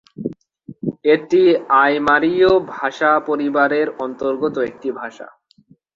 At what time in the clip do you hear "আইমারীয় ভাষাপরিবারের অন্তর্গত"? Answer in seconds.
1.81-4.55